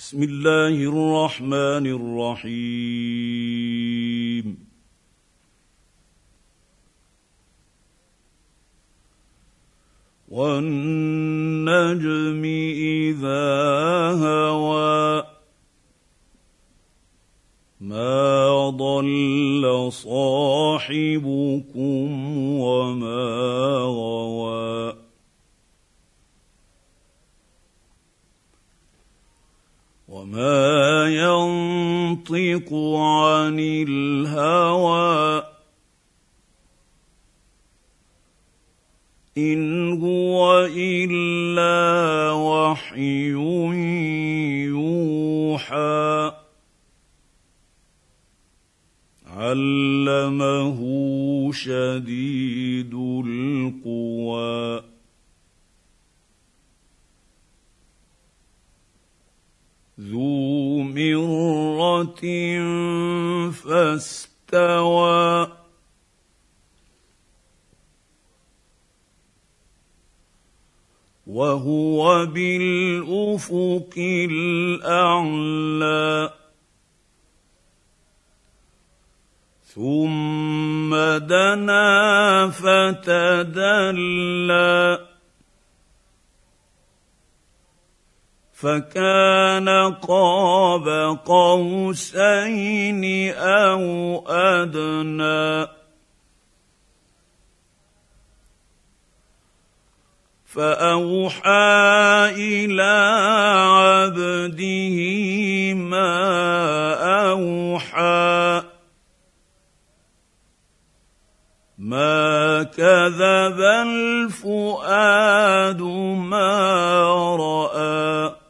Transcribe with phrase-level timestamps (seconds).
[0.00, 1.86] بسم الله الرحمن
[2.40, 2.56] الرحيم.
[10.28, 11.74] والنجم
[13.04, 13.44] إذا
[14.24, 15.24] هوى
[17.80, 21.28] ما ضل صاحبكم
[22.60, 23.24] وما
[23.84, 24.09] غوى
[30.10, 35.42] وما ينطق عن الهوى
[39.38, 43.30] ان هو الا وحي
[44.66, 46.32] يوحى
[49.26, 50.80] علمه
[51.52, 54.79] شديد القوى
[63.50, 65.48] فاستوى
[71.26, 73.94] وهو بالافق
[74.30, 75.20] الاعلى
[79.64, 84.00] ثم دنا فتدلى
[88.60, 95.66] فكان قاب قوسين أو أدنى.
[100.44, 101.50] فأوحى
[102.36, 102.96] إلى
[103.72, 104.98] عبده
[105.74, 106.12] ما
[107.30, 108.62] أوحى.
[111.78, 115.82] ما كذب الفؤاد
[116.16, 116.60] ما
[117.36, 118.40] راى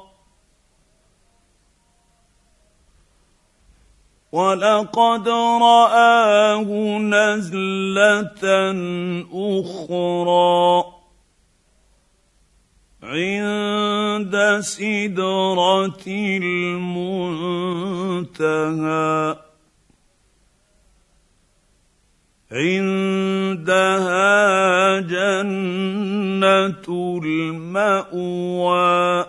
[4.31, 5.27] ولقد
[5.61, 6.69] راه
[6.99, 8.41] نزله
[9.33, 10.85] أخرى
[13.03, 16.03] عند سدره
[16.43, 17.47] المنتهى.
[22.51, 24.29] عندها
[24.99, 29.25] جنة المأوى.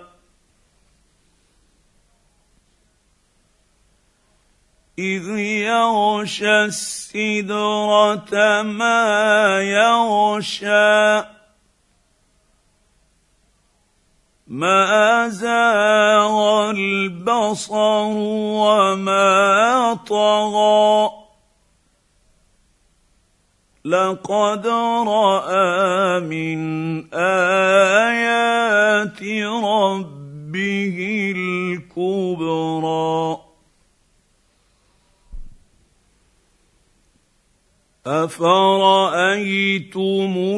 [4.98, 11.24] إذ يغشى السدرة ما يغشى.
[14.46, 17.74] ما زاغ البصر
[18.58, 21.17] وما طغى.
[23.88, 24.66] لقد
[25.06, 26.58] رأى من
[27.14, 29.22] آيات
[29.64, 33.38] ربه الكبرى.
[38.06, 39.80] افرايتم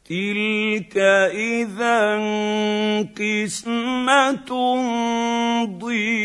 [0.06, 0.98] تلك
[1.32, 2.16] إذا
[3.16, 4.52] قسمة
[5.66, 6.23] ضيزى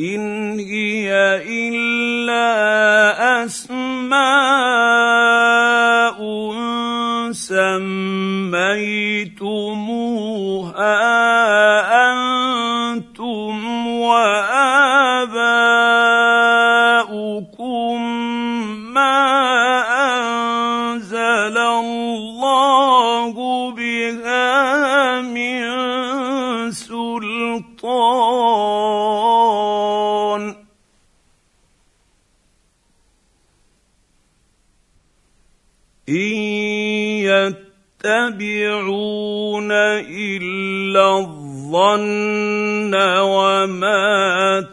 [0.00, 0.91] ان هي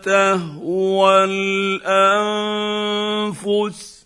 [0.03, 1.23] تهوى
[3.23, 3.99] الأنفس.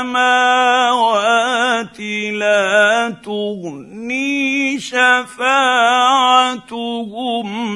[2.33, 5.43] لا تغني شفاعتهم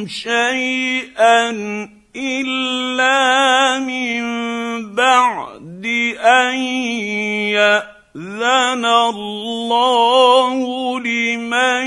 [0.07, 1.49] شيئا
[2.15, 4.23] الا من
[4.95, 5.85] بعد
[6.19, 6.55] ان
[7.55, 11.85] ياذن الله لمن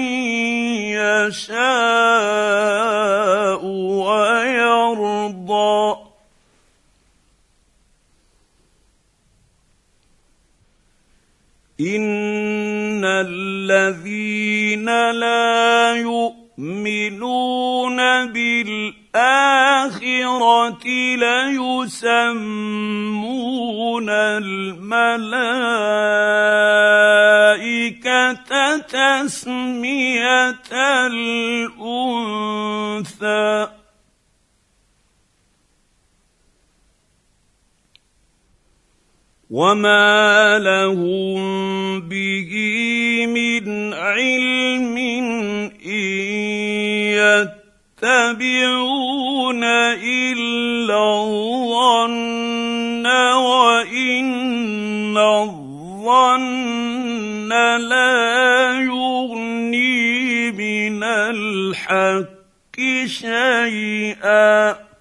[0.96, 3.01] يشاء
[11.82, 17.96] ان الذين لا يؤمنون
[18.32, 20.82] بالله الاخره
[21.16, 22.08] ليسمون
[24.08, 24.92] الملائكه
[28.76, 30.58] تسميه
[31.06, 32.82] الانثى
[39.52, 42.52] وما لهم به
[43.28, 44.96] من علم
[45.86, 46.08] ان
[48.00, 53.06] يتبعون الا الظن
[53.36, 56.52] وان الظن
[57.92, 64.91] لا يغني من الحق شيئا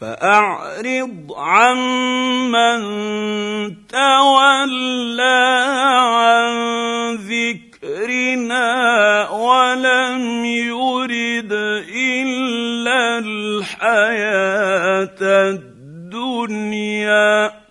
[0.00, 2.80] فأعرض عمن
[3.86, 5.54] تولى
[6.14, 6.54] عن
[7.14, 8.68] ذكرنا
[9.30, 11.52] ولم يرد
[11.94, 15.20] إلا الحياة
[16.10, 17.63] الدنيا.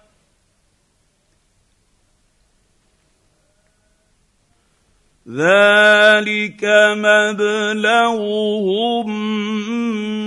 [5.30, 6.64] ذلك
[7.00, 9.08] مبلغهم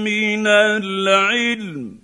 [0.04, 1.98] من العلم.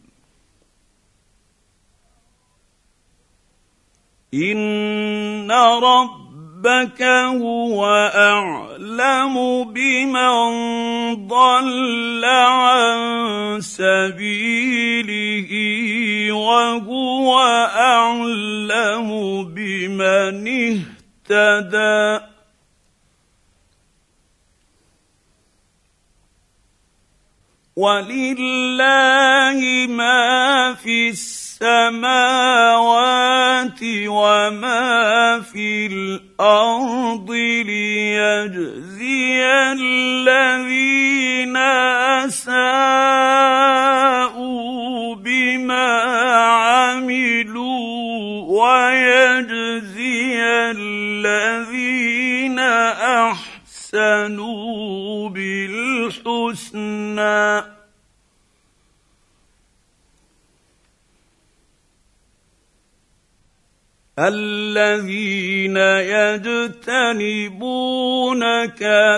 [4.34, 7.02] إن ربك
[7.42, 9.34] هو أعلم
[9.72, 10.42] بمن
[11.28, 15.52] ضل عن سبيله
[16.32, 17.40] وهو
[17.76, 19.08] أعلم
[19.44, 22.31] بمن اهتدى.
[27.76, 32.02] ولله ما في السماوات
[34.06, 37.30] وما في الأرض
[37.66, 39.42] ليجزي
[39.72, 43.11] الذين اساءوا
[64.18, 65.76] الذين
[66.76, 67.64] يجتنبون
[68.66, 69.14] كبائر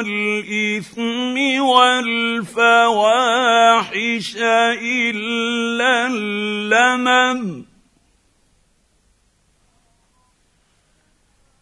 [0.00, 2.76] الإثم والفواحش
[4.82, 7.64] إلا اللمم.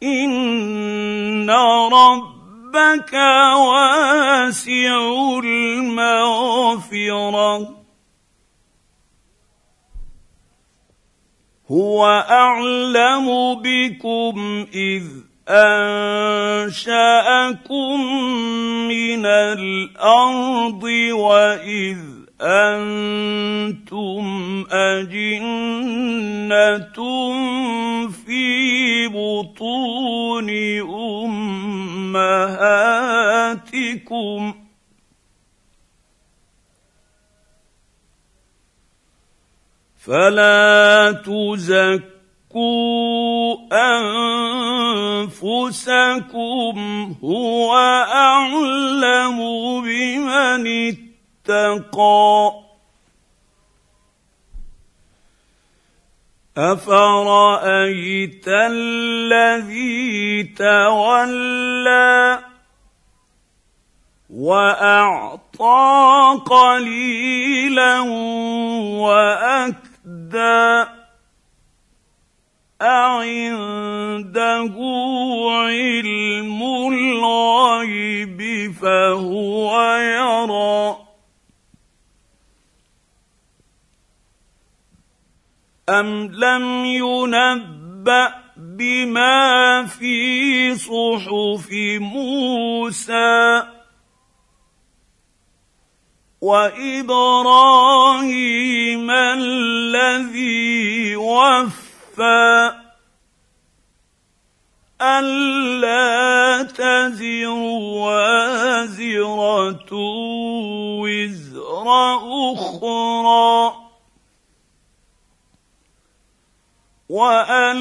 [0.03, 1.51] إن
[1.93, 3.13] ربك
[3.55, 4.99] واسع
[5.45, 6.97] المغفرة.
[11.71, 15.03] هو اعلم بكم اذ
[15.49, 16.87] انشاكم
[18.89, 20.83] من الأرض
[21.13, 21.99] واذ
[22.41, 24.25] أنتم
[24.71, 26.47] اجنه
[28.11, 30.51] في بطون
[31.27, 32.67] امهاتكم
[40.07, 42.57] فلا تزكوا
[45.27, 47.77] أنفسكم هو
[48.15, 49.39] أعلم
[49.83, 50.67] بمن
[51.47, 52.53] اتقى.
[56.57, 62.39] أفرأيت الذي تولى
[64.31, 65.87] وأعطى
[66.47, 68.01] قليلا
[70.35, 70.91] واكدى
[72.83, 74.77] اعنده
[75.47, 80.97] علم الغيب فهو يرى
[85.89, 91.69] ام لم ينبأ بما في صحف
[92.01, 93.76] موسى
[96.47, 98.31] وإبراهيم
[99.11, 102.73] الذي وفى
[105.03, 107.59] ألا تزر
[107.99, 109.93] وازرة
[111.03, 111.87] وزر
[112.55, 113.86] أخرى.
[117.09, 117.77] وان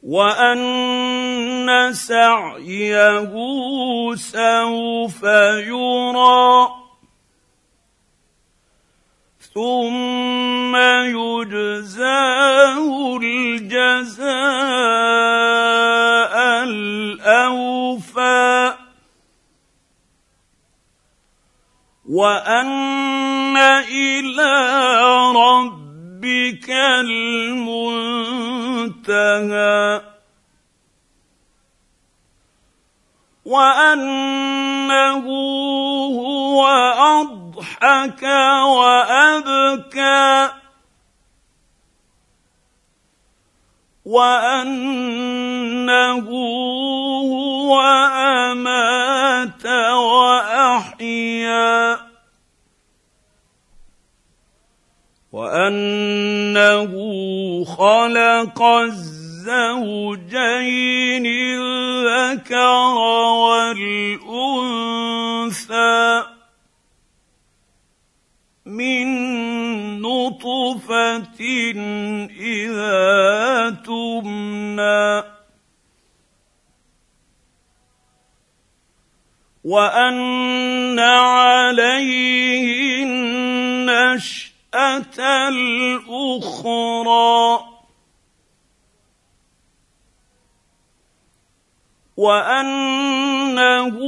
[0.04, 3.36] وان سعيه
[4.15, 5.24] سوف
[5.68, 6.85] يرى.
[9.56, 10.76] ثم
[11.16, 14.34] يجزاه الجزاء
[16.64, 18.74] الأوفى.
[22.10, 24.82] وأن إلى
[25.36, 27.72] ربك المنتهى.
[33.46, 35.26] وأنه
[36.20, 36.66] هو
[37.56, 38.24] اضحك
[38.68, 40.50] وأبكى
[44.06, 45.10] وأنه
[47.32, 47.82] هو
[48.52, 51.36] أمات وأحيا
[55.32, 56.92] وأنه
[57.66, 60.26] خلق الزوجين
[62.36, 62.74] الذكر
[63.46, 64.76] والأنثى
[68.66, 69.08] من
[72.39, 75.24] إذا تمنى.
[79.63, 84.48] وأن عليه النشأة
[85.48, 87.60] الأخرى.
[92.18, 94.00] وأنه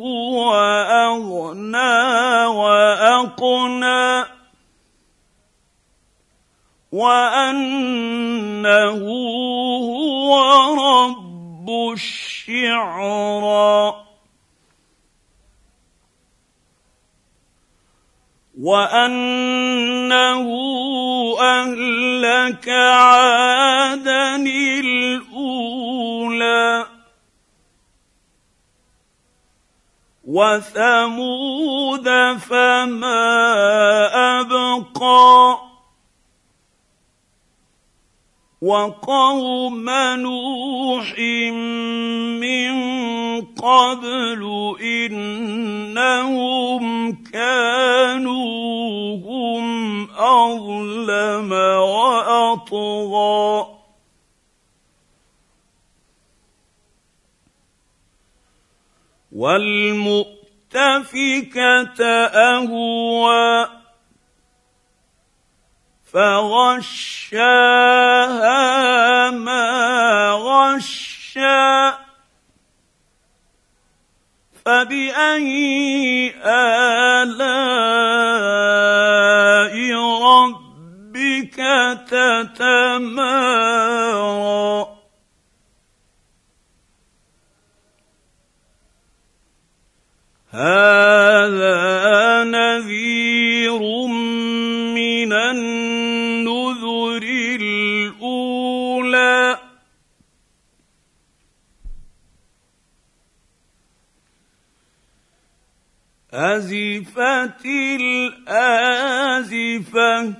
[0.00, 0.54] هو
[0.90, 4.31] أغنى وأقنى.
[6.92, 8.98] وأنه
[9.88, 10.32] هو
[10.74, 13.94] رب الشعرى
[18.60, 20.48] وأنه
[21.40, 25.32] أهلك عادا الأولى.
[30.24, 32.08] وثمود
[32.38, 33.30] فما
[34.40, 35.71] أبقى.
[38.62, 39.90] وقوم
[40.22, 41.18] نوح
[42.38, 42.72] من
[43.42, 44.42] قبل
[44.82, 46.84] إنهم
[47.32, 51.52] كانوا هم أظلم
[51.82, 53.66] وأطغى.
[59.32, 60.36] والمؤتفكة
[62.26, 63.81] أهوى.
[66.12, 67.40] فغشاها
[69.30, 71.92] ما غشى
[74.64, 77.32] فبأي آلاء
[80.22, 81.56] ربك
[82.10, 83.42] تتمارى
[90.50, 91.11] هذا
[106.42, 107.66] أزفت
[108.46, 110.34] الآزفة.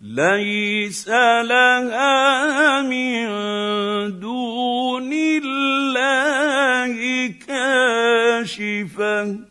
[0.00, 3.26] ليس لها من
[4.20, 6.96] دون الله
[7.46, 9.45] كاشفة.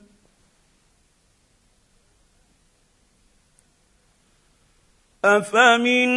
[5.25, 6.10] أفمن